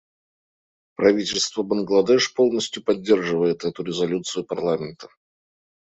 [0.95, 5.09] Правительство Бангладеш полностью поддерживает эту резолюцию парламента.